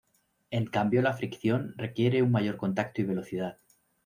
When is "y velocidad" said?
3.01-3.59